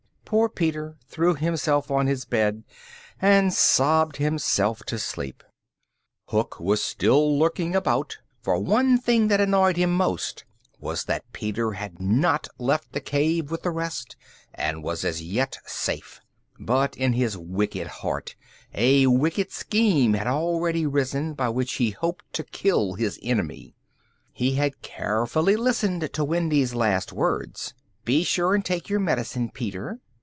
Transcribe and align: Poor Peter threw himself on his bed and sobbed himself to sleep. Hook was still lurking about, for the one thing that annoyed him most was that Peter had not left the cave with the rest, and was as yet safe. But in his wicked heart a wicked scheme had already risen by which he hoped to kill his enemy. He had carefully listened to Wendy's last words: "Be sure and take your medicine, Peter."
Poor 0.33 0.47
Peter 0.47 0.95
threw 1.09 1.35
himself 1.35 1.91
on 1.91 2.07
his 2.07 2.23
bed 2.23 2.63
and 3.21 3.53
sobbed 3.53 4.15
himself 4.15 4.79
to 4.85 4.97
sleep. 4.97 5.43
Hook 6.29 6.57
was 6.57 6.81
still 6.81 7.37
lurking 7.37 7.75
about, 7.75 8.17
for 8.41 8.55
the 8.55 8.63
one 8.63 8.97
thing 8.97 9.27
that 9.27 9.41
annoyed 9.41 9.75
him 9.75 9.91
most 9.93 10.45
was 10.79 11.03
that 11.03 11.29
Peter 11.33 11.73
had 11.73 11.99
not 11.99 12.47
left 12.57 12.93
the 12.93 13.01
cave 13.01 13.51
with 13.51 13.63
the 13.63 13.71
rest, 13.71 14.15
and 14.53 14.81
was 14.81 15.03
as 15.03 15.21
yet 15.21 15.57
safe. 15.65 16.21
But 16.57 16.95
in 16.95 17.11
his 17.11 17.37
wicked 17.37 17.87
heart 17.87 18.35
a 18.73 19.07
wicked 19.07 19.51
scheme 19.51 20.13
had 20.13 20.27
already 20.27 20.85
risen 20.85 21.33
by 21.33 21.49
which 21.49 21.73
he 21.73 21.89
hoped 21.89 22.23
to 22.35 22.45
kill 22.45 22.93
his 22.93 23.19
enemy. 23.21 23.75
He 24.31 24.53
had 24.55 24.81
carefully 24.81 25.57
listened 25.57 26.09
to 26.13 26.23
Wendy's 26.23 26.73
last 26.73 27.11
words: 27.11 27.73
"Be 28.05 28.23
sure 28.23 28.55
and 28.55 28.63
take 28.63 28.87
your 28.87 29.01
medicine, 29.01 29.49
Peter." 29.49 29.99